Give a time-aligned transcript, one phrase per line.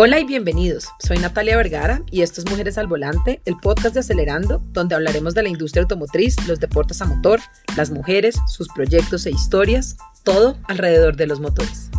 [0.00, 0.86] Hola y bienvenidos.
[1.00, 5.34] Soy Natalia Vergara y esto es Mujeres al Volante, el podcast de Acelerando, donde hablaremos
[5.34, 7.40] de la industria automotriz, los deportes a motor,
[7.76, 11.90] las mujeres, sus proyectos e historias, todo alrededor de los motores.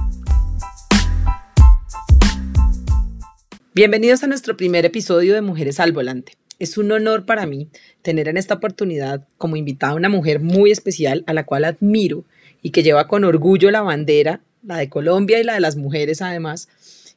[3.75, 6.38] Bienvenidos a nuestro primer episodio de Mujeres al Volante.
[6.57, 7.68] Es un honor para mí
[8.02, 12.23] tener en esta oportunidad como invitada a una mujer muy especial a la cual admiro
[12.61, 16.21] y que lleva con orgullo la bandera, la de Colombia y la de las mujeres
[16.21, 16.69] además,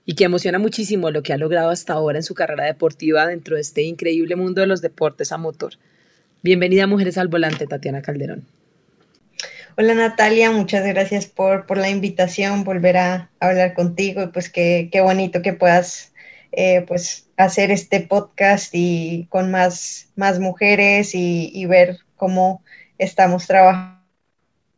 [0.05, 3.56] y que emociona muchísimo lo que ha logrado hasta ahora en su carrera deportiva dentro
[3.56, 5.75] de este increíble mundo de los deportes a motor.
[6.42, 8.47] Bienvenida Mujeres al Volante, Tatiana Calderón.
[9.77, 14.91] Hola Natalia, muchas gracias por, por la invitación, volver a, hablar contigo y pues qué,
[14.92, 16.12] qué bonito que puedas
[16.50, 22.62] eh, pues hacer este podcast y con más, más mujeres y, ver cómo
[22.98, 24.03] estamos trabajando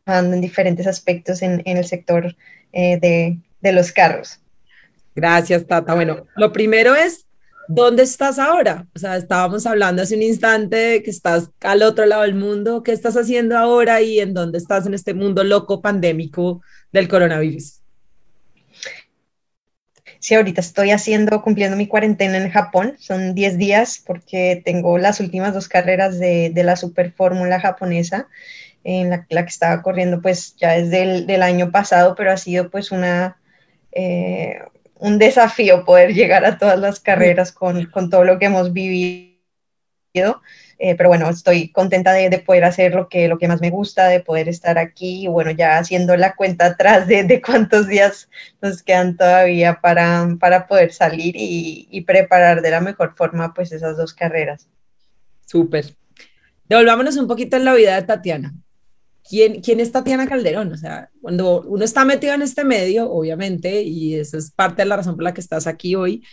[0.07, 2.37] en diferentes aspectos en, en el sector
[2.71, 4.39] eh, de, de los carros.
[5.15, 5.95] Gracias, Tata.
[5.95, 7.25] Bueno, lo primero es,
[7.69, 8.85] ¿dónde estás ahora?
[8.93, 12.83] O sea, estábamos hablando hace un instante que estás al otro lado del mundo.
[12.83, 17.81] ¿Qué estás haciendo ahora y en dónde estás en este mundo loco pandémico del coronavirus?
[20.19, 22.95] Sí, ahorita estoy haciendo, cumpliendo mi cuarentena en Japón.
[22.99, 28.27] Son 10 días porque tengo las últimas dos carreras de, la Super Fórmula japonesa,
[28.83, 32.71] en la, que estaba corriendo pues ya desde el del año pasado, pero ha sido
[32.71, 33.37] pues una,
[33.91, 34.61] eh,
[34.95, 39.35] un desafío poder llegar a todas las carreras con, con todo lo que hemos vivido.
[40.77, 43.69] Eh, pero bueno, estoy contenta de, de, poder hacer lo que, lo que más me
[43.69, 47.87] gusta, de poder estar aquí y bueno, ya haciendo la cuenta atrás de, de cuántos
[47.87, 48.29] días
[48.61, 53.71] nos quedan todavía para, para poder salir y, y, preparar de la mejor forma pues
[53.71, 54.67] esas dos carreras.
[55.45, 55.95] Súper.
[56.67, 58.53] Devolvámonos un poquito en la vida de Tatiana.
[59.27, 60.71] ¿Quién, ¿quién es Tatiana Calderón?
[60.71, 64.87] O sea, cuando uno está metido en este medio, obviamente, y esa es parte de
[64.87, 66.23] la razón por la que estás aquí hoy,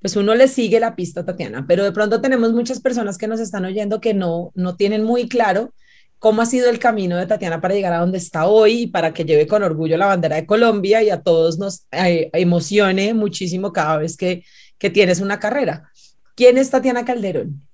[0.00, 3.28] pues uno le sigue la pista a Tatiana, pero de pronto tenemos muchas personas que
[3.28, 5.72] nos están oyendo que no, no tienen muy claro
[6.18, 9.12] cómo ha sido el camino de Tatiana para llegar a donde está hoy y para
[9.12, 13.72] que lleve con orgullo la bandera de Colombia y a todos nos eh, emocione muchísimo
[13.72, 14.44] cada vez que,
[14.78, 15.90] que tienes una carrera.
[16.34, 17.66] ¿Quién es Tatiana Calderón?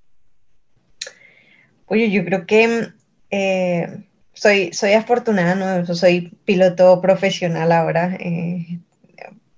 [1.87, 2.89] Oye, yo creo que
[3.31, 4.08] eh,
[4.39, 5.95] soy, soy afortunada, ¿no?
[5.95, 8.17] soy piloto profesional ahora.
[8.21, 8.79] Eh,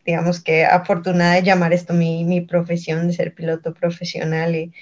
[0.06, 4.56] digamos que afortunada de llamar esto mi, mi, profesión, de ser piloto profesional.
[4.56, 4.72] Y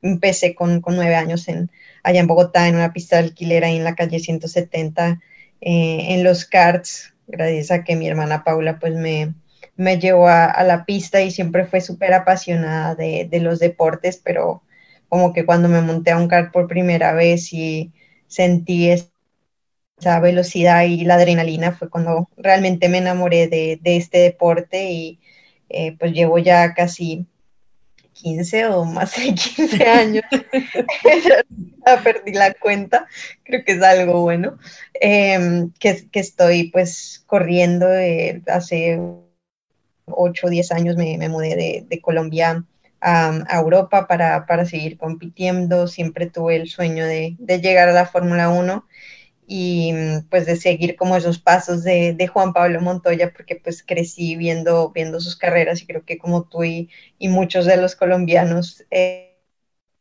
[0.00, 1.70] empecé con, con, nueve años en,
[2.04, 5.20] allá en Bogotá, en una pista de alquiler ahí en la calle 170,
[5.60, 9.34] eh, en los karts, gracias a que mi hermana Paula pues me,
[9.74, 14.62] me llevó a, la pista y siempre fue súper apasionada de, de los deportes, pero
[15.08, 17.92] como que cuando me monté a un kart por primera vez y
[18.28, 24.90] sentí esa velocidad y la adrenalina fue cuando realmente me enamoré de, de este deporte
[24.90, 25.18] y
[25.68, 27.26] eh, pues llevo ya casi
[28.12, 30.24] 15 o más de 15 años.
[31.86, 33.06] ya perdí la cuenta,
[33.44, 34.58] creo que es algo bueno,
[35.00, 39.00] eh, que, que, estoy pues corriendo eh, hace
[40.06, 42.64] 8 o 10 años me, me mudé de, de Colombia
[43.00, 45.86] a, Europa para, para, seguir compitiendo.
[45.86, 48.86] Siempre tuve el sueño de, de llegar a la Fórmula 1
[49.48, 49.92] y
[50.30, 55.20] pues de seguir como esos pasos de, Juan Pablo Montoya, porque pues crecí viendo, viendo
[55.20, 59.28] sus carreras y creo que como tú y, y muchos de los colombianos eh,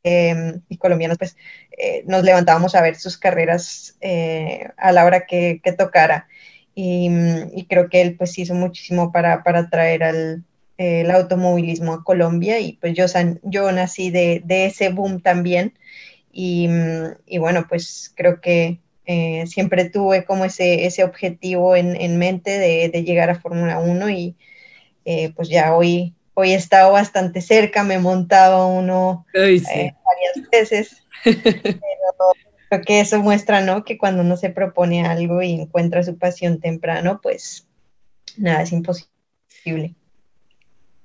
[0.03, 1.37] eh, y colombianos pues
[1.77, 6.27] eh, nos levantábamos a ver sus carreras eh, a la hora que, que tocara.
[6.75, 7.09] Y,
[7.55, 10.45] y, creo que él pues hizo muchísimo para, para traer al,
[10.77, 13.05] el automovilismo a Colombia y pues yo,
[13.43, 15.73] yo nací de, de ese boom también
[16.31, 16.69] y,
[17.25, 22.59] y, bueno, pues creo que eh, siempre tuve como ese, ese objetivo en, en mente
[22.59, 24.35] de, de, llegar a Fórmula 1 y
[25.05, 29.79] eh, pues ya hoy, hoy he estado bastante cerca, me he montado uno Ay, sí.
[29.79, 31.81] eh, varias veces, pero
[32.69, 33.83] creo que eso muestra, ¿no?
[33.83, 37.67] Que cuando uno se propone algo y encuentra su pasión temprano, pues
[38.37, 39.95] nada, es imposible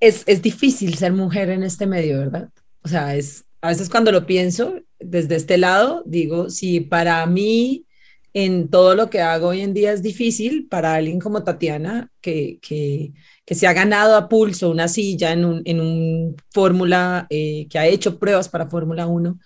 [0.03, 2.49] es, es difícil ser mujer en este medio, ¿verdad?
[2.83, 7.85] O sea, es, a veces cuando lo pienso desde este lado, digo, si para mí
[8.33, 12.59] en todo lo que hago hoy en día es difícil, para alguien como Tatiana, que,
[12.61, 13.13] que,
[13.45, 17.79] que se ha ganado a pulso una silla en un, en un fórmula, eh, que
[17.79, 19.39] ha hecho pruebas para Fórmula 1,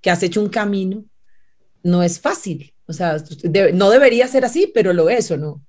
[0.00, 1.04] que has hecho un camino,
[1.82, 2.74] no es fácil.
[2.86, 3.16] O sea,
[3.74, 5.62] no debería ser así, pero lo es o no.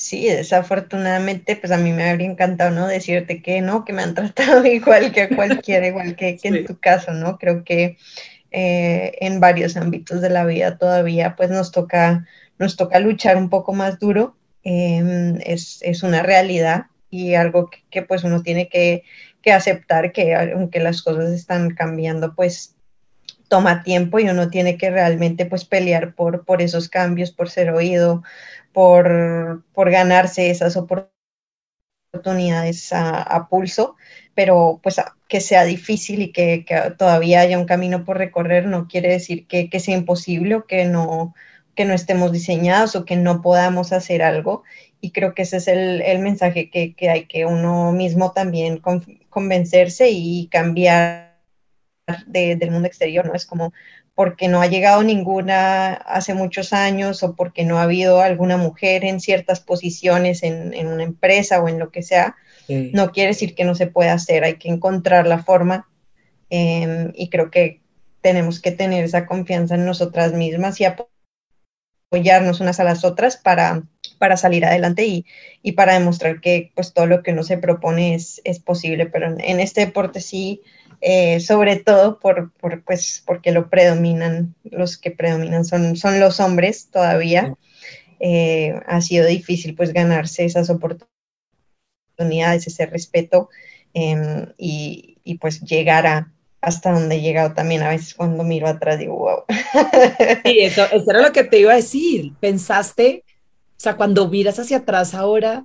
[0.00, 2.86] Sí, desafortunadamente, pues a mí me habría encantado, ¿no?
[2.86, 6.48] Decirte que no, que me han tratado igual que a cualquiera, igual que, que sí.
[6.48, 7.36] en tu caso, ¿no?
[7.36, 7.98] Creo que
[8.50, 12.26] eh, en varios ámbitos de la vida todavía, pues nos toca,
[12.58, 18.00] nos toca luchar un poco más duro, eh, es, es, una realidad, y algo que,
[18.00, 19.02] pues uno tiene que,
[19.42, 22.74] que aceptar que aunque las cosas están cambiando, pues
[23.48, 27.70] toma tiempo y uno tiene que realmente pues pelear por, por esos cambios, por ser
[27.70, 28.22] oído,
[28.72, 33.96] por, por ganarse esas oportunidades a, pulso,
[34.34, 36.64] pero pues que sea difícil y que,
[36.98, 40.84] todavía haya un camino por recorrer no quiere decir que, que sea imposible o que
[40.84, 41.34] no,
[41.74, 44.64] que no estemos diseñados o que no podamos hacer algo.
[45.00, 48.82] Y creo que ese es el, el mensaje que, que, hay que uno mismo también
[49.30, 51.30] convencerse y cambiar
[52.26, 53.34] del mundo exterior, ¿no?
[53.34, 53.72] Es como
[54.20, 59.06] porque no ha llegado ninguna hace muchos años o porque no ha habido alguna mujer
[59.06, 62.36] en ciertas posiciones en, en una empresa o en lo que sea,
[62.68, 65.88] no quiere decir que no se pueda hacer, hay que encontrar la forma
[66.50, 67.80] em, y creo que
[68.20, 70.84] tenemos que tener esa confianza en nosotras mismas y
[72.10, 73.84] apoyarnos unas a las otras para,
[74.18, 75.24] para salir adelante y,
[75.62, 79.28] y, para demostrar que pues todo lo que uno se propone es, es posible, pero
[79.28, 80.60] en, en este deporte sí
[81.00, 86.40] eh, sobre todo por, por, pues, porque lo predominan, los que predominan son, son los
[86.40, 87.54] hombres todavía.
[88.20, 93.48] Eh, ha sido difícil pues ganarse esas oportunidades, ese respeto
[93.94, 96.30] em, y, y, pues llegar a,
[96.60, 99.44] hasta donde he llegado también a veces cuando miro atrás digo, wow.
[100.44, 102.34] Sí, eso, eso era lo que te iba a decir.
[102.40, 105.64] Pensaste, o sea, cuando miras hacia atrás ahora,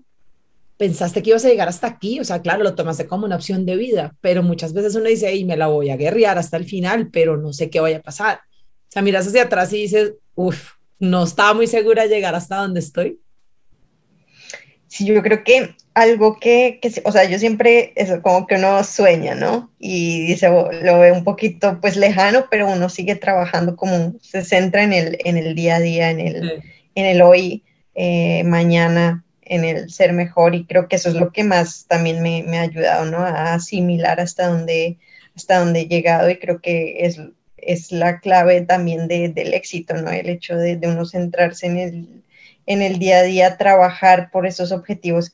[0.78, 3.66] pensaste que ibas a llegar hasta aquí, o sea, claro, lo tomaste como una opción
[3.66, 6.66] de vida, pero muchas veces uno dice, y me la voy a guerrear hasta el
[6.66, 8.38] final, pero no sé qué vaya a pasar.
[8.38, 12.58] O sea, miras hacia atrás y dices, uff, no estaba muy segura de llegar hasta
[12.58, 13.20] donde estoy.
[14.88, 18.84] Sí, yo creo que algo que, que o sea, yo siempre, eso como que uno
[18.84, 19.72] sueña, ¿no?
[19.80, 24.84] Y dice, lo ve un poquito pues lejano, pero uno sigue trabajando como, se centra
[24.84, 26.64] en el, en el día a día, en el,
[26.96, 27.64] en el hoy,
[27.94, 32.22] eh, mañana, en el ser mejor y creo que eso es lo que más también
[32.22, 33.20] me, me ha ayudado, ¿no?
[33.20, 34.98] A asimilar hasta dónde,
[35.36, 37.20] hasta dónde he llegado y creo que es,
[37.58, 40.12] es la clave también de, del éxito, ¿no?
[40.12, 42.24] El hecho de, de, uno centrarse en el,
[42.66, 45.32] en el día a día, trabajar por esos objetivos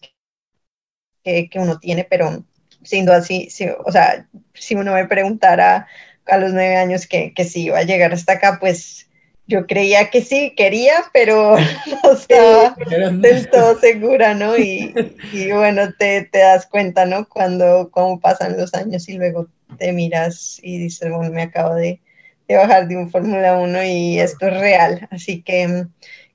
[1.24, 2.44] que, que, uno tiene, pero
[2.84, 5.88] sin duda, sí, sí, o sea, si uno me preguntara
[6.25, 9.08] a los nueve años que, que si iba a llegar hasta acá, pues
[9.51, 11.57] yo creía que sí, quería, pero
[12.03, 12.75] no estaba
[13.12, 14.57] del todo segura, ¿no?
[14.57, 14.94] Y,
[15.33, 17.27] y bueno, te, te, das cuenta, ¿no?
[17.27, 22.00] Cuando cómo pasan los años y luego te miras y dices, bueno, me acabo de,
[22.48, 25.07] de bajar de un Fórmula 1 y esto es real.
[25.12, 25.86] Así que,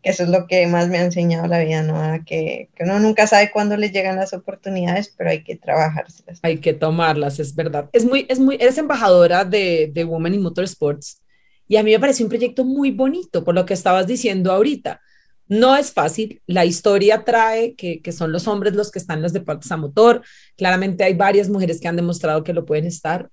[0.03, 2.23] que, eso es lo que más me ha enseñado la vida, ¿no?
[2.27, 6.41] que, que, uno nunca sabe cuándo le llegan las oportunidades, pero hay que trabajárselas.
[6.43, 7.89] Hay que tomarlas, es verdad.
[7.95, 11.23] Es muy, es muy, eres embajadora de, de Women in Motorsports
[11.69, 15.01] y a mí me pareció un proyecto muy bonito, por lo que estabas diciendo ahorita.
[15.49, 19.23] No es fácil, la historia trae que, que, son los hombres los que están en
[19.23, 20.23] los deportes a motor,
[20.57, 23.31] claramente hay varias mujeres que han demostrado que lo pueden estar,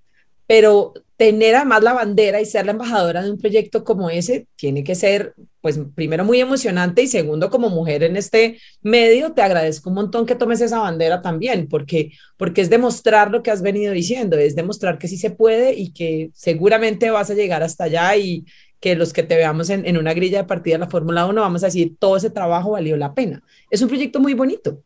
[0.48, 4.84] pero tener además la bandera y ser la embajadora de un proyecto como ese tiene
[4.84, 9.90] que ser, pues, primero muy emocionante y segundo, como mujer en este medio, te agradezco
[9.90, 13.94] un montón que tomes esa bandera también, porque, porque es demostrar lo que has venido
[13.94, 18.16] diciendo, es demostrar que sí se puede y que seguramente vas a llegar hasta allá
[18.18, 18.45] y
[18.80, 21.40] que los que te veamos en, en una grilla de partida de la Fórmula 1
[21.40, 23.42] vamos a decir, todo ese trabajo valió la pena.
[23.69, 24.83] Es un proyecto muy bonito.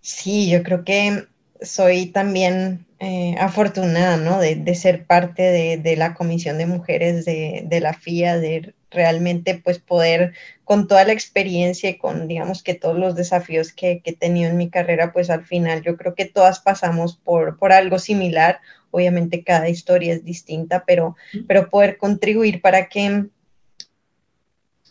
[0.00, 1.26] Sí, yo creo que
[1.60, 4.38] soy también eh, afortunada, ¿no?
[4.38, 8.74] De, de ser parte de, de, la Comisión de Mujeres de, de, la FIA, de
[8.92, 14.02] realmente pues poder con toda la experiencia y con digamos que todos los desafíos que,
[14.02, 17.58] que, he tenido en mi carrera, pues al final yo creo que todas pasamos por,
[17.58, 18.60] por algo similar.
[18.92, 21.16] Obviamente cada historia es distinta, pero,
[21.48, 23.26] pero poder contribuir para que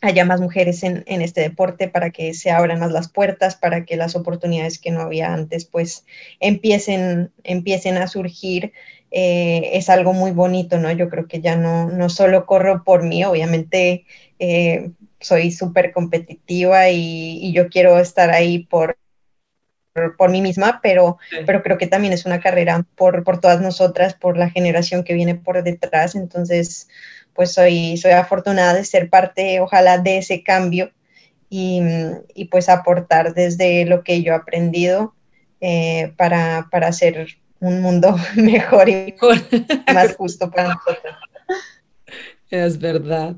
[0.02, 3.86] haya más mujeres en, en, este deporte, para que se abran más las puertas, para
[3.86, 6.06] que las oportunidades que no había antes pues
[6.40, 8.74] empiecen, empiecen a surgir.
[9.12, 10.90] Eh, es algo muy bonito, ¿no?
[10.92, 14.06] Yo creo que ya no, no solo corro por mí, obviamente
[14.40, 18.98] eh, soy súper competitiva y, y, yo quiero estar ahí por,
[19.94, 21.38] por, por mí misma, pero, sí.
[21.46, 25.14] pero creo que también es una carrera por, por todas nosotras, por la generación que
[25.14, 26.88] viene por detrás, entonces
[27.34, 30.92] pues soy, soy afortunada de ser parte, ojalá, de ese cambio
[31.50, 31.82] y,
[32.34, 35.14] y pues aportar desde lo que yo he aprendido
[35.60, 37.28] eh, para, para hacer
[37.60, 39.14] un mundo mejor y
[39.94, 41.16] más justo para nosotros.
[42.50, 43.36] Es verdad.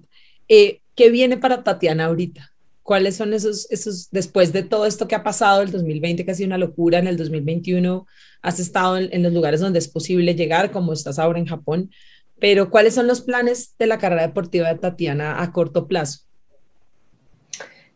[0.48, 2.52] Eh, ¿Qué viene para Tatiana ahorita?
[2.82, 6.36] ¿Cuáles son esos, esos, después de todo esto que ha pasado, el 2020 que ha
[6.36, 8.06] sido una locura, en el 2021
[8.42, 11.92] has estado en, en los lugares donde es posible llegar, como estás ahora en Japón,
[12.40, 16.22] pero ¿cuáles son los planes de la carrera deportiva de Tatiana a corto plazo?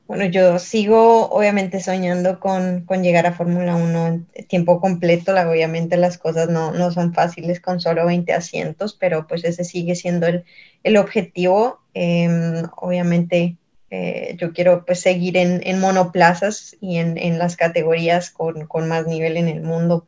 [0.08, 5.34] Bueno, yo sigo obviamente soñando con, con llegar a Fórmula 1 en tiempo completo.
[5.34, 9.96] Obviamente las cosas no, no, son fáciles con solo 20 asientos, pero pues ese sigue
[9.96, 10.46] siendo el,
[10.84, 11.82] el objetivo.
[11.94, 13.58] Eh, obviamente
[13.89, 18.88] eh, yo quiero pues seguir en, en monoplazas y en, en las categorías con, con,
[18.88, 20.06] más nivel en el mundo,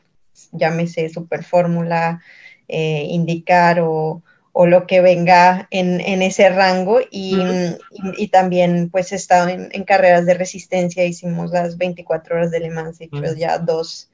[0.52, 2.22] llámese Super Fórmula,
[2.70, 4.22] eh, indicar o,
[4.52, 7.78] o lo que venga en, en ese rango y, y,
[8.18, 12.60] y, también pues he estado en, en, carreras de resistencia, hicimos las 24 horas de
[12.60, 14.12] Le Mans, he hecho uh ya dos,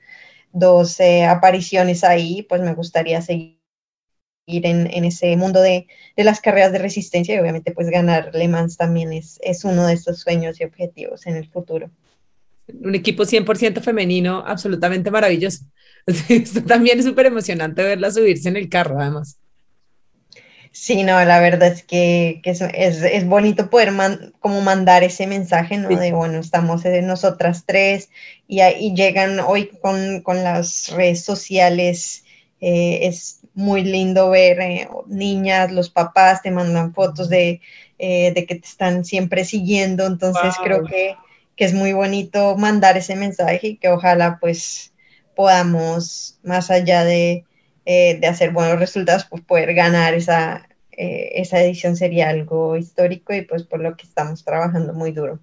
[0.53, 3.59] dos eh, apariciones ahí, pues me gustaría seguir
[4.47, 8.47] en, en ese mundo de, de, las carreras de resistencia y obviamente pues ganar Le
[8.47, 11.89] Mans también es, es uno de estos sueños y objetivos en el futuro.
[12.67, 15.65] Un equipo 100% femenino, absolutamente maravilloso.
[16.29, 19.37] Esto también es súper emocionante verla subirse en el carro, además.
[20.71, 25.03] Sí, no, la verdad es que, que es, es, es, bonito poder man, como mandar
[25.03, 25.87] ese mensaje, ¿no?
[25.87, 25.95] Sí.
[25.95, 28.09] De, bueno, estamos nosotras tres
[28.45, 32.25] y, y llegan hoy con, con, las redes sociales,
[32.59, 37.61] eh, es muy lindo ver eh, niñas, los papás te mandan fotos de,
[37.97, 40.65] eh, de, que te están siempre siguiendo, entonces wow.
[40.65, 41.15] creo que,
[41.55, 44.91] que es muy bonito mandar ese mensaje y que ojalá pues
[45.35, 47.45] podamos, más allá de
[47.87, 53.31] eh, de hacer buenos resultados, pues poder ganar esa, eh, esa edición sería algo histórico
[53.31, 55.39] y pues por lo que estamos trabajando muy duro.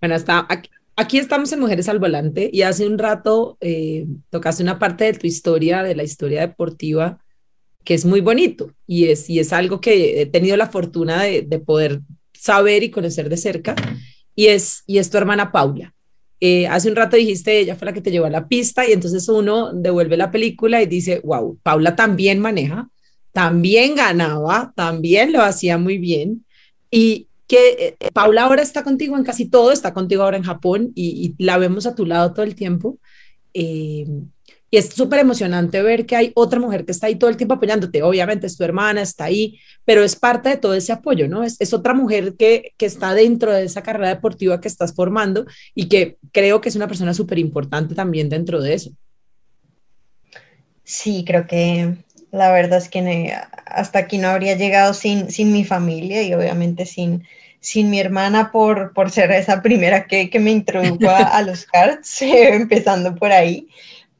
[0.00, 4.64] Bueno, hasta aquí, aquí estamos en Mujeres al Volante y hace un rato eh, tocaste
[4.64, 7.20] una parte de tu historia, de la historia deportiva,
[7.84, 11.42] que es muy bonito y es, y es algo que he tenido la fortuna de,
[11.42, 12.00] de poder
[12.32, 13.76] saber y conocer de cerca
[14.34, 15.93] y es, y es tu hermana Paula.
[16.46, 18.92] Eh, hace un rato dijiste, ella fue la que te llevó a la pista y
[18.92, 22.90] entonces uno devuelve la película y dice, wow, Paula también maneja,
[23.32, 26.44] también ganaba, también lo hacía muy bien.
[26.90, 30.92] Y que eh, Paula ahora está contigo en casi todo, está contigo ahora en Japón
[30.94, 32.98] y, la vemos a tu lado todo el tiempo.
[33.54, 34.04] Eh,
[34.74, 37.54] y es súper emocionante ver que hay otra mujer que está ahí todo el tiempo
[37.54, 38.02] apoyándote.
[38.02, 41.44] Obviamente es tu hermana, está ahí, pero es parte de todo ese apoyo, ¿no?
[41.44, 45.46] Es, es otra mujer que, que, está dentro de esa carrera deportiva que estás formando
[45.76, 48.90] y que creo que es una persona súper importante también dentro de eso.
[50.82, 51.94] Sí, creo que
[52.32, 53.32] la verdad es que
[53.66, 57.28] hasta aquí no habría llegado sin, sin mi familia y obviamente sin,
[57.60, 61.64] sin mi hermana por, por ser esa primera que, que me introdujo a, a los
[61.72, 63.68] karts, empezando por ahí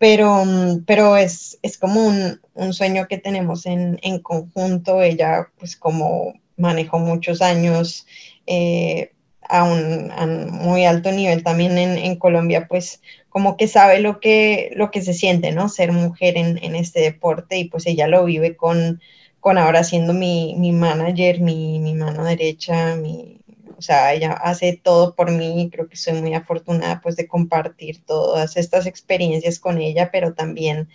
[0.04, 5.00] pero, mm, pero es, es como un, sueño que tenemos en, en, conjunto.
[5.00, 8.06] Ella, pues como manejó muchos años
[8.46, 9.12] eh,
[9.48, 14.00] a, un, a, un, muy alto nivel también en, en, Colombia, pues como que sabe
[14.00, 15.70] lo que, lo que se siente, ¿no?
[15.70, 19.00] Ser mujer en, en este deporte y pues ella lo vive con,
[19.40, 23.40] con ahora siendo mi, mi manager, mi, mi mano derecha, mi,
[23.76, 27.28] o sea, ella hace todo por mí y creo que soy muy afortunada pues de
[27.28, 30.88] compartir todas estas experiencias con ella, pero también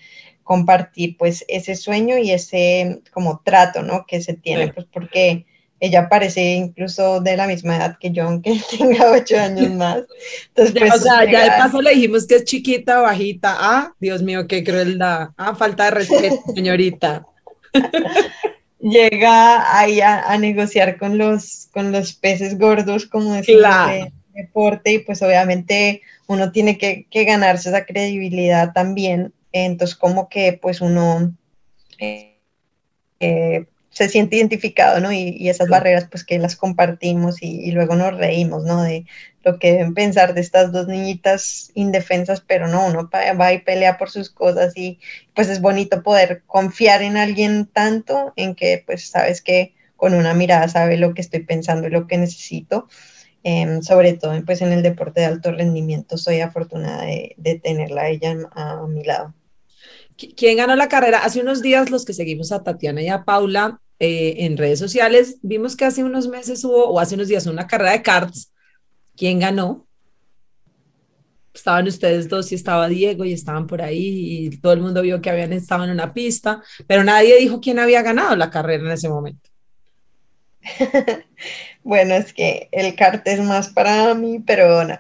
[0.44, 4.06] compartir pues ese sueño y ese como trato, ¿no?
[4.08, 4.72] Que se tiene, sí.
[4.74, 5.46] pues porque
[5.80, 10.04] ella parece incluso de la misma edad que yo, aunque tenga ocho años más.
[10.50, 13.56] Entonces, pues, o sea, ya de paso le dijimos que es chiquita, bajita.
[13.58, 15.30] Ah, Dios mío, qué crueldad.
[15.38, 17.26] Ah, falta de respeto, señorita.
[18.80, 23.92] llega ahí a, a, negociar con los, con los peces gordos, como decimos, claro.
[23.92, 29.34] de deporte, y pues obviamente uno tiene que, que, ganarse esa credibilidad también.
[29.52, 31.34] Entonces, como que pues uno
[31.98, 32.38] eh,
[33.20, 33.66] eh,
[34.00, 35.12] se siente identificado, ¿no?
[35.12, 35.72] Y, y esas sí.
[35.72, 38.82] barreras, pues que las compartimos y, y, luego nos reímos, ¿no?
[38.82, 39.06] De
[39.44, 43.98] lo que deben pensar de estas dos niñitas indefensas, pero no, uno va y pelea
[43.98, 45.00] por sus cosas y
[45.36, 50.34] pues es bonito poder confiar en alguien tanto en que pues sabes que con una
[50.34, 52.88] mirada sabe lo que estoy pensando y lo que necesito.
[53.44, 58.04] Eh, sobre todo pues en el deporte de alto rendimiento soy afortunada de, de tenerla
[58.04, 59.34] a ella a, a mi lado.
[60.16, 61.20] ¿Quién ganó la carrera?
[61.20, 65.40] Hace unos días los que seguimos a Tatiana y a Paula eh, en redes sociales,
[65.42, 68.54] vimos que hace unos meses hubo, o hace unos días, una carrera de karts.
[69.18, 69.86] ¿Quién ganó?
[71.54, 75.22] Estaban ustedes dos y estaba Diego y estaban por ahí y todo el mundo vio
[75.22, 78.92] que habían estado en una pista, pero nadie dijo quién había ganado la carrera en
[78.92, 79.50] ese momento.
[81.84, 84.98] bueno, es que el kart es más para mí, pero no.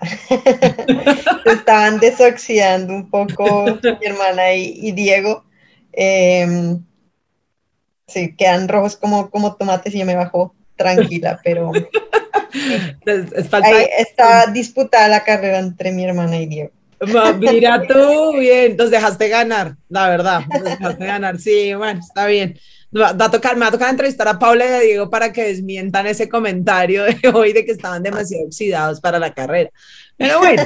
[1.46, 5.46] estaban desoxidando un poco mi hermana y, y Diego.
[5.94, 6.77] Eh,
[8.10, 11.72] sí, quedan rojos como, como tomates y yo me bajo tranquila, pero
[13.06, 16.72] es, ahí está disputada la carrera entre mi hermana y Diego.
[17.39, 22.58] Mira tú, bien, nos dejaste ganar, la verdad, nos dejaste ganar, sí, bueno, está bien.
[22.96, 25.44] Va, a tocar, me va a tocar entrevistar a Paula y a Diego para que
[25.44, 29.70] desmientan ese comentario de hoy de que estaban demasiado oxidados para la carrera.
[30.18, 30.63] Pero bueno,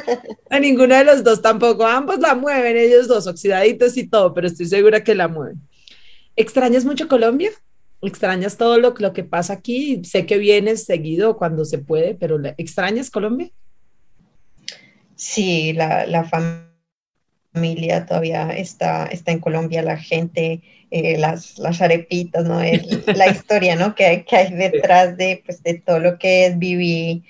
[0.49, 1.85] a ninguno de los dos tampoco.
[1.85, 5.59] Ambos la mueven, ellos dos, oxidaditos y todo, pero estoy segura que la mueven.
[6.35, 7.51] ¿Extrañas mucho Colombia?
[8.01, 10.03] ¿Extrañas todo lo, lo que pasa aquí?
[10.03, 13.49] Sé que vienes seguido cuando se puede, pero ¿extrañas Colombia?
[15.15, 16.25] Sí, la, la
[17.53, 20.61] familia todavía está, está en Colombia, la gente,
[20.91, 22.59] eh, las, las arepitas, ¿no?
[23.15, 23.95] la historia, ¿no?
[23.95, 27.23] Que hay, que hay detrás de, pues, de todo lo que es vivir.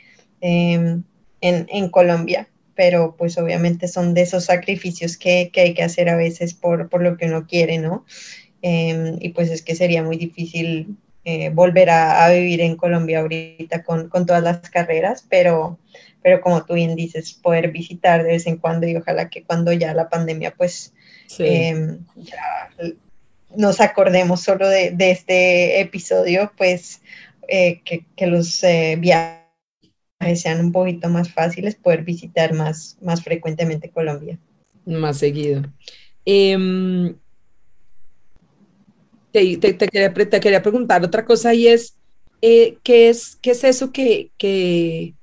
[0.45, 1.03] Em,
[1.43, 6.53] en, Colombia, pero pues obviamente son de esos sacrificios que, hay que hacer a veces
[6.53, 8.05] por, lo que uno quiere, ¿no?
[8.65, 13.83] Em, y pues es que sería muy difícil eh, volver a, vivir en Colombia ahorita
[13.83, 15.77] con, todas las carreras, pero,
[16.21, 19.73] pero como tú bien dices, poder visitar de vez en cuando y ojalá que cuando
[19.73, 20.93] ya la pandemia pues
[21.39, 22.69] em, ya
[23.55, 27.01] nos acordemos solo de, este episodio, pues
[27.49, 29.43] eh, que, que, los eh, viajes
[30.35, 34.39] sean un poquito más fáciles, poder visitar más, más frecuentemente Colombia.
[34.85, 35.63] Más seguido.
[36.25, 37.15] Em,
[39.33, 41.97] te, quería, preguntar otra cosa y es,
[42.41, 45.13] eh, ¿qué es, qué es eso que, que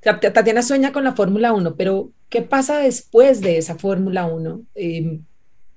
[0.00, 4.62] Tatiana sueña con la Fórmula 1, pero ¿qué pasa después de esa Fórmula 1?
[4.74, 5.22] Em,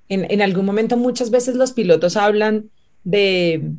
[0.08, 2.70] en, en algún momento muchas veces los pilotos hablan
[3.04, 3.74] de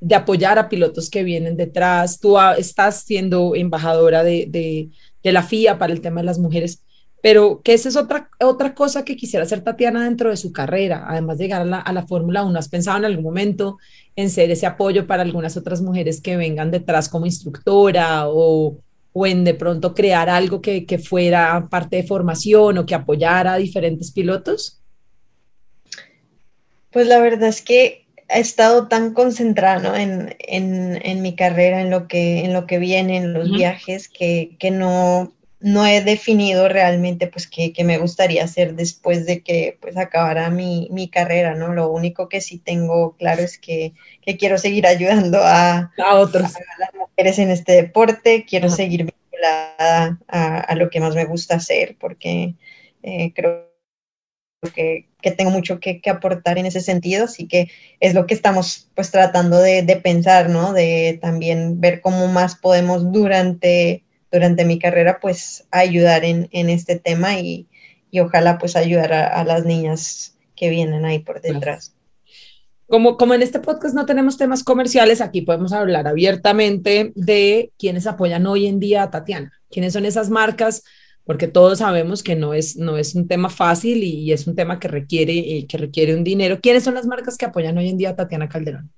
[0.00, 2.18] de apoyar a pilotos que vienen detrás.
[2.18, 4.90] Tú estás siendo embajadora de,
[5.22, 6.82] la FIA para el tema de las mujeres,
[7.22, 11.04] pero que esa es otra, otra cosa que quisiera hacer Tatiana dentro de su carrera,
[11.06, 12.58] además de llegar a la, Fórmula 1.
[12.58, 13.78] ¿Has pensado en algún momento
[14.16, 18.78] en ser ese apoyo para algunas otras mujeres que vengan detrás como instructora o,
[19.12, 23.54] o en de pronto crear algo que, que fuera parte de formación o que apoyara
[23.54, 24.80] a diferentes pilotos?
[26.90, 32.44] Pues la verdad es que he estado tan concentrada en, mi carrera, en lo que,
[32.44, 37.72] en lo que viene, en los viajes, que, no, no he definido realmente pues qué,
[37.84, 41.74] me gustaría hacer después de que pues acabara mi, carrera, ¿no?
[41.74, 43.92] Lo único que sí tengo claro es que,
[44.38, 46.52] quiero seguir ayudando a, a otros.
[46.78, 51.96] las mujeres en este deporte, quiero seguir vinculada a, lo que más me gusta hacer,
[51.98, 52.54] porque
[53.02, 53.70] eh, creo
[54.74, 59.10] que, tengo mucho que, aportar en ese sentido, así que es lo que estamos pues
[59.10, 60.72] tratando de, pensar, ¿no?
[60.72, 67.38] De también ver cómo más podemos durante, durante mi carrera pues ayudar en, este tema
[67.38, 67.66] y,
[68.20, 71.94] ojalá pues ayudar a, las niñas que vienen ahí por detrás.
[72.88, 78.06] Como, como en este podcast no tenemos temas comerciales, aquí podemos hablar abiertamente de quienes
[78.06, 80.82] apoyan hoy en día a Tatiana, quiénes son esas marcas
[81.30, 84.80] porque todos sabemos que no es, no es un tema fácil y es un tema
[84.80, 86.58] que requiere, eh, que requiere un dinero.
[86.60, 88.90] ¿Quiénes son las marcas que apoyan hoy en día a Tatiana Calderón?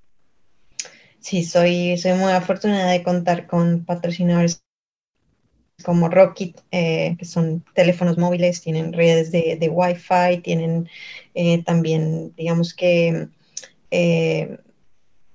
[1.19, 4.63] Sí, soy, soy muy afortunada de contar con patrocinadores
[5.83, 10.89] como Rocket, eh, que son teléfonos móviles, tienen redes de, de Wi-Fi, tienen
[11.33, 13.27] eh, también, digamos que,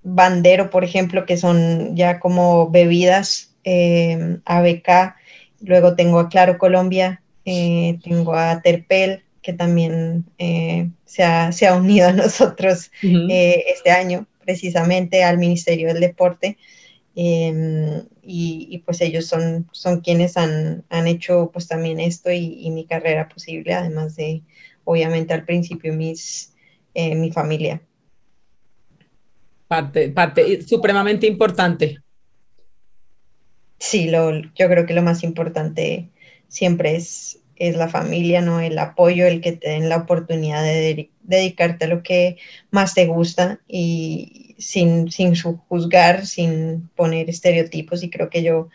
[0.02, 3.54] Bandero, por ejemplo, que son ya como bebidas
[4.44, 5.16] ABK
[5.60, 12.08] Luego tengo a Claro Colombia, eh, tengo a Terpel, que también eh, se, ha, unido
[12.08, 16.58] a nosotros eh, este año, precisamente al Ministerio del Deporte.
[17.20, 23.28] Em, y, pues ellos son, son quienes han, hecho pues también esto y, mi carrera
[23.28, 24.44] posible, además de,
[24.84, 26.54] obviamente, al principio mis,
[26.94, 27.82] mi familia.
[29.66, 31.98] Parte, parte supremamente importante.
[33.80, 36.10] Sí, lo, yo creo que lo más importante
[36.46, 38.60] siempre es, es la familia, ¿no?
[38.60, 42.38] El apoyo, el que te den la oportunidad de dedicarte a lo que
[42.70, 45.34] más te gusta y sin, sin
[45.68, 48.02] juzgar, sin poner estereotipos.
[48.02, 48.68] Y creo que yo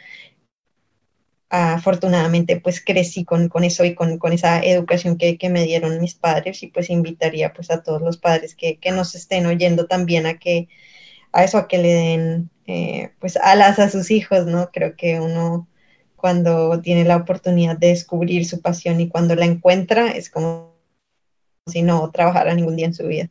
[1.49, 6.67] afortunadamente pues crecí con, eso y con, esa educación que, me dieron mis padres y
[6.67, 10.67] pues invitaría pues a todos los padres que, que nos estén oyendo también a que
[11.31, 14.71] a eso, a que le den eh, pues alas a sus hijos, ¿no?
[14.71, 15.67] Creo que uno
[16.23, 20.73] cuando tiene la oportunidad de descubrir su pasión y cuando la encuentra es como
[21.67, 23.29] si no trabajara ningún día en su vida.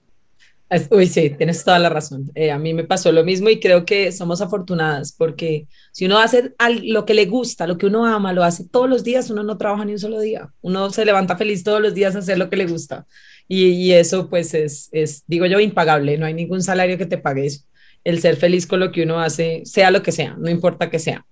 [0.90, 2.31] Uy, sí, tienes toda la razón.
[2.35, 6.18] Eh, a mí me pasó lo mismo y creo que somos afortunadas porque si uno
[6.18, 6.52] hace
[6.83, 9.57] lo que le gusta, lo que uno ama, lo hace todos los días, uno no
[9.57, 10.52] trabaja ni un solo día.
[10.61, 13.07] Uno se levanta feliz todos los días a hacer lo que le gusta.
[13.48, 16.18] Y, y eso pues es, es, digo yo, impagable.
[16.18, 17.64] No hay ningún salario que te pague eso
[18.05, 20.98] el ser feliz con lo que uno hace, sea lo que sea, no importa que
[20.98, 21.24] sea.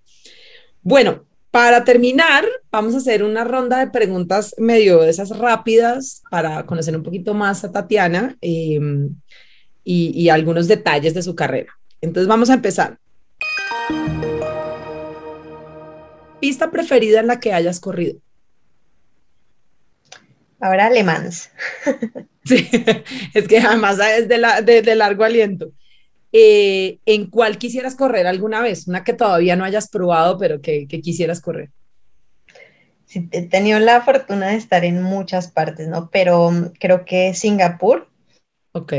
[0.82, 6.64] Bueno, para terminar, vamos a hacer una ronda de preguntas medio de esas rápidas para
[6.66, 8.36] conocer un poquito más a Tatiana.
[8.40, 9.10] Em,
[9.84, 11.72] y, y algunos detalles de su carrera.
[12.00, 12.98] Entonces vamos a empezar.
[16.40, 18.18] Pista preferida en la que hayas corrido.
[20.60, 21.50] Ahora Le Mans.
[22.42, 22.66] Sí,
[23.34, 25.72] es que además es de, la, de, de largo aliento.
[26.32, 28.86] Eh, ¿En cuál quisieras correr alguna vez?
[28.86, 31.70] Una que todavía no hayas probado, pero que, que quisieras correr.
[33.04, 36.10] Sí, he tenido la fortuna de estar en muchas partes, ¿no?
[36.10, 38.08] Pero mm, creo que Singapur,
[38.72, 38.92] Ok.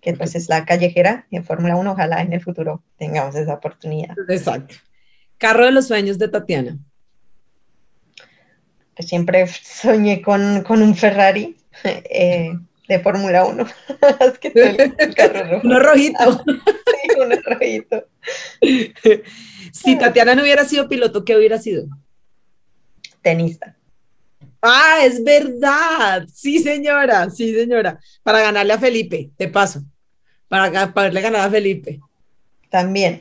[0.00, 4.14] que pues es la callejera en Fórmula 1, ojalá en el futuro tengamos esa oportunidad.
[4.28, 4.76] Exacto.
[5.38, 6.78] Carro de los sueños de Tatiana.
[8.94, 12.56] Pues siempre soñé con, con un Ferrari eh,
[12.88, 13.66] de Fórmula 1.
[14.32, 15.60] es que el, el carro rojo.
[15.66, 16.44] Uno rojito.
[16.46, 18.06] Sí, uno rojito.
[19.72, 21.86] si Tatiana no hubiera sido piloto, ¿qué hubiera sido?
[23.22, 23.76] Tenista.
[24.60, 26.26] Ah, es verdad.
[26.32, 27.30] Sí, señora.
[27.30, 27.98] Sí, señora.
[28.22, 29.82] Para ganarle a Felipe, de paso.
[30.48, 32.00] Para, ga- para haberle ganado a Felipe.
[32.70, 33.20] También.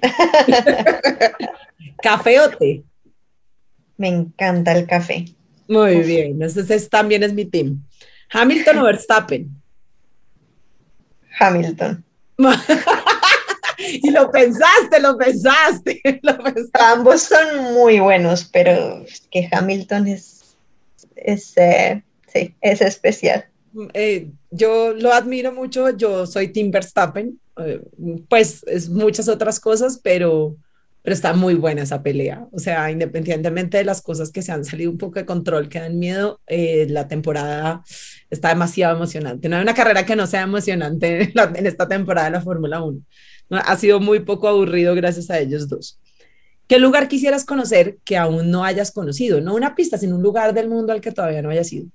[2.02, 2.84] ¿Café o té?
[3.98, 5.26] Me encanta el café.
[5.68, 6.06] Muy Uf.
[6.08, 6.42] bien.
[6.42, 7.84] Entonces también es mi team.
[8.34, 9.50] Hamilton o Verstappen.
[11.40, 12.04] Hamilton.
[13.78, 16.72] y lo pensaste, lo pensaste, lo pensaste.
[16.74, 20.56] Ambos son muy buenos, pero es que Hamilton es,
[21.16, 23.46] es, eh, sí, es especial.
[23.94, 27.82] Eh, yo lo admiro mucho, yo soy Team Verstappen, eh,
[28.30, 30.56] pues es muchas otras cosas, pero,
[31.04, 32.48] pero está muy buena esa pelea.
[32.52, 35.80] O sea, independientemente de las cosas que se han salido un poco de control, que
[35.80, 37.84] dan miedo, eh, la temporada
[38.30, 39.50] está demasiado emocionante.
[39.50, 42.42] No hay una carrera que no sea emocionante en, la- en esta temporada de la
[42.42, 43.02] Fórmula 1.
[43.50, 46.00] No, ha sido muy poco aburrido gracias a ellos dos.
[46.68, 49.42] ¿Qué lugar quisieras conocer que aún no hayas conocido?
[49.42, 51.88] No una pista, sino un lugar del mundo al que todavía no hayas ido.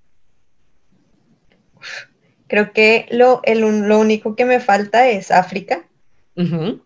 [2.46, 5.86] Creo que lo, el, lo único que me falta es África,
[6.36, 6.80] Ujú.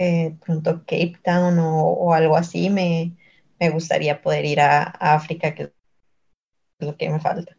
[0.00, 2.70] Eh, pronto Cape Town o, o algo así.
[2.70, 3.12] Me,
[3.60, 5.70] me gustaría poder ir a, a África, que es
[6.80, 7.56] lo que me falta.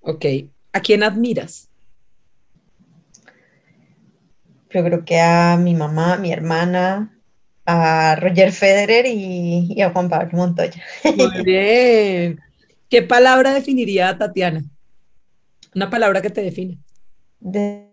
[0.00, 0.24] Ok.
[0.72, 1.70] ¿A quién admiras?
[4.70, 7.16] Yo creo que a mi mamá, mi hermana,
[7.64, 10.82] a Roger Federer y, y a Juan Pablo Montoya.
[11.04, 12.40] Muy bien.
[12.90, 14.64] ¿Qué palabra definiría a Tatiana?
[15.76, 16.78] Una palabra que te define.
[17.38, 17.88] De-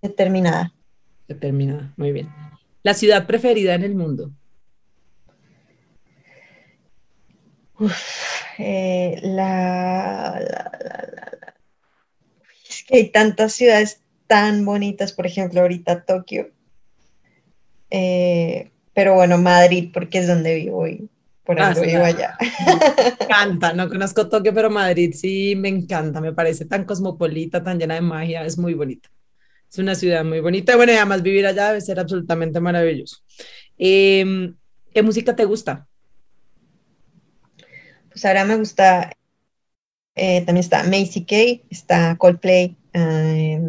[0.00, 0.72] determinada.
[1.28, 1.92] Determinada.
[1.96, 2.43] Muy bien.
[2.84, 4.30] La ciudad preferida en el mundo.
[7.78, 8.00] Uf,
[8.58, 10.40] eh, la,
[12.68, 16.50] Es que hay tantas ciudades tan bonitas, por ejemplo, ahorita Tokio.
[17.90, 21.08] Eh, pero bueno, Madrid, porque es donde vivo y
[21.44, 22.36] por Ah, algo sí, vivo la- allá.
[22.66, 22.72] Me
[23.26, 23.72] encanta.
[23.72, 26.20] No conozco Tokio, pero Madrid sí me encanta.
[26.20, 28.44] Me parece tan cosmopolita, tan llena de magia.
[28.44, 29.08] Es muy bonita.
[29.74, 30.76] Es una ciudad muy bonita.
[30.76, 33.16] Bueno, y además vivir allá debe ser absolutamente maravilloso.
[33.76, 34.54] Em,
[34.92, 35.88] ¿qué música te gusta?
[38.08, 39.10] Pues ahora me gusta,
[40.14, 43.60] eh, también está Macy Kay, está Coldplay, eh,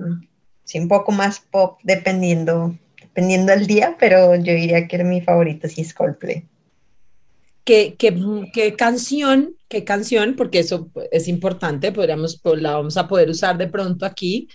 [0.64, 5.68] sí, un poco más pop dependiendo, dependiendo del día, pero yo diría que mi favorito
[5.68, 6.46] sí es Coldplay.
[7.64, 8.16] ¿Qué, qué,
[8.54, 13.58] qué canción, qué canción, porque eso es importante, podríamos, pues, la vamos a poder usar
[13.58, 14.48] de pronto aquí.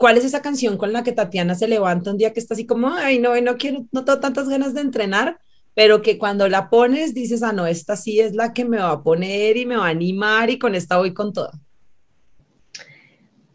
[0.00, 2.64] ¿Cuál es esa canción con la que Tatiana se levanta un día que está así
[2.64, 5.38] como, ay, no, no quiero, no tengo tantas ganas de entrenar,
[5.74, 8.92] pero que cuando la pones dices, ah, no, esta sí es la que me va
[8.92, 11.52] a poner y me va a animar y con esta voy con toda?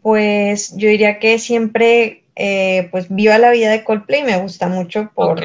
[0.02, 5.10] Pues yo diría que siempre, eh, pues viva la vida de Coldplay, me gusta mucho
[5.16, 5.42] por,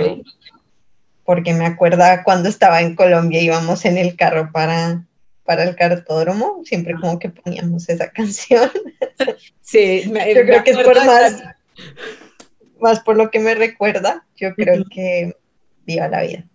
[1.26, 5.04] porque me acuerda cuando estaba en Colombia, íbamos en el carro para,
[5.52, 8.72] para el cartódromo, siempre como que poníamos esa canción.
[9.60, 11.58] Sí, me, Yo me creo que es por más, esa-
[12.80, 15.36] más por lo que me recuerda, yo creo que
[15.86, 16.46] viva la vida.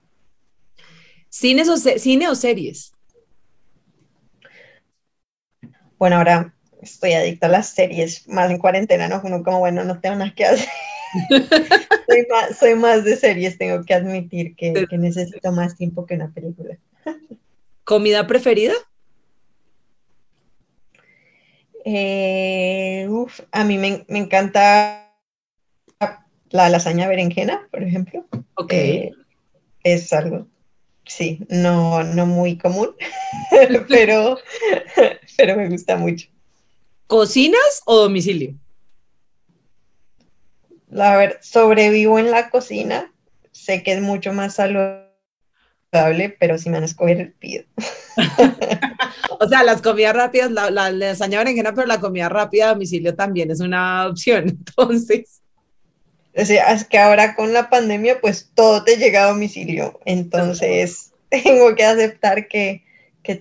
[1.29, 2.93] ¿Cines o ¿Cine o series?
[5.99, 9.21] Bueno, ahora estoy adicta a las series, más en cuarentena, ¿no?
[9.25, 10.69] Uno como, bueno, no tengo nada que hacer.
[12.07, 16.15] soy, más, soy más de series, tengo que admitir que, que necesito más tiempo que
[16.15, 16.79] una película.
[17.87, 18.75] ¿Comida preferida?
[21.85, 25.15] Eh, uf, a mí me, me encanta
[26.51, 28.27] la lasaña berenjena, por ejemplo.
[28.57, 28.73] Ok.
[28.73, 29.13] Eh,
[29.85, 30.49] es algo,
[31.05, 32.97] sí, no, no muy común,
[33.89, 34.37] pero,
[35.37, 36.27] pero me gusta mucho.
[37.07, 38.57] ¿Cocinas o domicilio?
[40.89, 43.13] La ver, sobrevivo en la cocina,
[43.53, 45.06] sé que es mucho más saludable,
[45.91, 47.65] pero si me van a escoger, pido.
[49.39, 53.15] O sea, las comidas rápidas, la, la lasaña berenjena, pero la comida rápida a domicilio
[53.15, 54.49] también es una opción.
[54.49, 55.43] Entonces,
[56.35, 60.01] O sea, es que ahora con la pandemia, pues todo te llega a domicilio.
[60.05, 62.83] Entonces, tengo que aceptar que,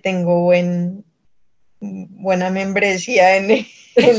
[0.02, 1.06] tengo buen,
[1.80, 3.66] buena membresía en,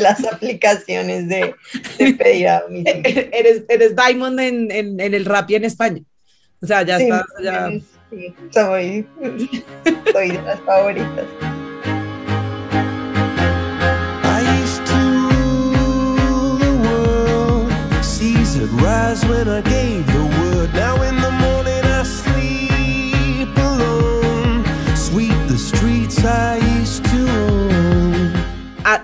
[0.00, 1.54] las aplicaciones de,
[1.98, 3.28] pedir a domicilio.
[3.32, 6.02] Eres, eres Diamond en, en, el rap en España.
[6.62, 7.24] O sea, ya estás.
[7.42, 7.70] Ya...
[8.11, 9.07] Sí, soy,
[10.12, 11.27] soy de las favoritas.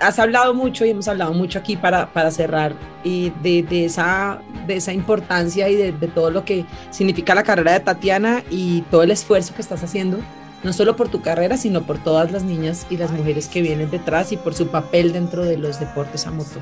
[0.01, 4.39] Has hablado mucho y hemos hablado mucho aquí para, para cerrar y de, de, esa,
[4.67, 9.03] de esa importancia y de, todo lo que significa la carrera de Tatiana y todo
[9.03, 10.19] el esfuerzo que estás haciendo
[10.63, 13.91] no solo por tu carrera, sino por todas las niñas y las mujeres que vienen
[13.91, 16.61] detrás y por su papel dentro de los deportes a motor.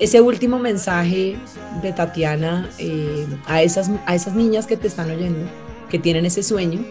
[0.00, 1.36] Ese último mensaje
[1.82, 5.48] de Tatiana eh, a, esas, a esas niñas que te están oyendo,
[5.90, 6.84] que tienen ese sueño,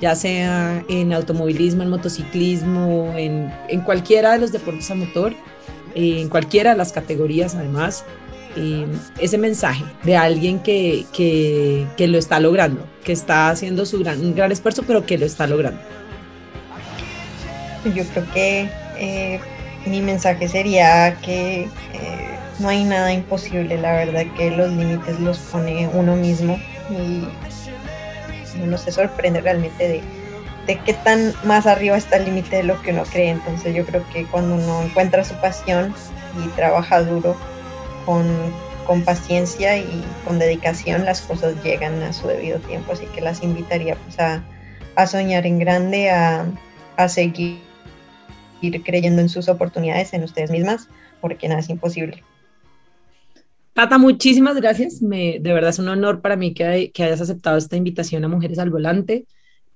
[0.00, 5.32] ya sea en automovilismo, en motociclismo, en, en cualquiera de los deportes a motor,
[5.94, 8.04] eh, en cualquiera de las categorías además,
[8.56, 8.86] eh,
[9.20, 14.20] ese mensaje de alguien que, que, que, lo está logrando, que está haciendo su gran,
[14.20, 15.80] un gran esfuerzo, pero que lo está logrando.
[17.94, 19.40] Yo creo que
[19.86, 21.68] mi mensaje sería que
[22.58, 26.58] no hay nada imposible, la verdad que los límites los pone uno mismo
[26.90, 27.24] y
[28.62, 30.02] uno se sorprende realmente de,
[30.66, 33.30] de qué tan más arriba está el límite de lo que uno cree.
[33.30, 35.94] Entonces yo creo que cuando uno encuentra su pasión
[36.42, 37.36] y trabaja duro
[38.04, 38.26] con,
[38.86, 42.92] con paciencia y con dedicación, las cosas llegan a su debido tiempo.
[42.92, 44.42] Así que las invitaría pues, a,
[44.96, 46.46] a soñar en grande, a,
[46.96, 47.68] a seguir
[48.60, 50.88] ir creyendo en sus oportunidades, en ustedes mismas,
[51.20, 52.22] porque nada es imposible.
[53.78, 55.02] Tata, muchísimas gracias.
[55.02, 58.58] Me, de verdad es un honor para mí que, hayas aceptado esta invitación a Mujeres
[58.58, 59.24] al Volante.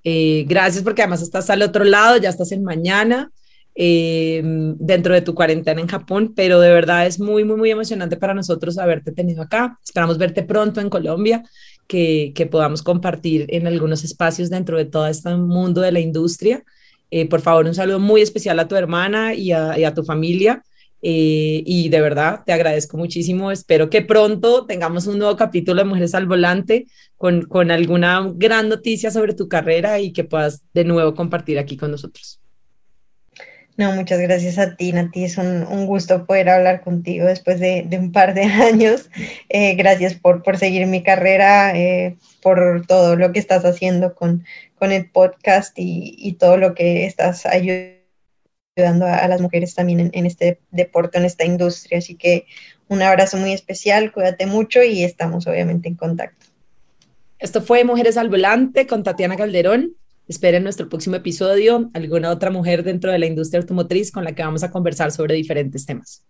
[0.03, 3.31] Eh, gracias porque además estás al otro lado, ya estás en mañana,
[3.77, 8.17] eh, dentro de tu cuarentena en Japón, pero de verdad es muy, muy, muy emocionante
[8.17, 9.79] para nosotros haberte tenido acá.
[9.85, 11.45] Esperamos verte pronto en Colombia,
[11.87, 16.65] que, podamos compartir en algunos espacios dentro de todo este mundo de la industria.
[17.13, 20.65] Eh, por favor, un saludo muy especial a tu hermana y a tu familia.
[21.05, 23.51] Eh, y de verdad te agradezco muchísimo.
[23.51, 26.87] Espero que pronto tengamos un nuevo capítulo de Mujeres al Volante
[27.17, 31.77] con, con alguna gran noticia sobre tu carrera y que puedas de nuevo compartir aquí
[31.77, 32.39] con nosotros.
[33.77, 35.25] No, muchas gracias a ti, Nati.
[35.25, 39.11] Es un, un gusto poder hablar contigo después de, de un par de años.
[39.49, 44.45] Eh, gracias por, por seguir mi carrera, eh, por todo lo que estás haciendo con,
[44.79, 48.02] con el podcast y, y todo lo que estás ayudando
[48.77, 51.99] ayudando a, las mujeres también en, este deporte, en esta industria.
[51.99, 52.47] Así que
[52.89, 56.47] un abrazo muy especial, cuídate mucho y estamos obviamente en contacto.
[57.39, 59.97] Esto fue Mujeres al Volante con Tatiana Calderón.
[60.29, 64.43] Esperen nuestro próximo episodio alguna otra mujer dentro de la industria automotriz con la que
[64.43, 66.25] vamos a conversar sobre diferentes temas.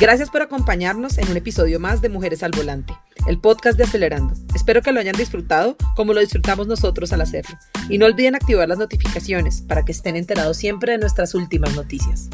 [0.00, 2.92] Gracias por acompañarnos en un episodio más de Mujeres al Volante,
[3.28, 4.34] el podcast de Acelerando.
[4.52, 7.56] Espero que lo hayan disfrutado como lo disfrutamos nosotros al hacerlo.
[7.88, 12.28] Y no olviden activar las notificaciones para que estén enterados siempre de nuestras últimas noticias.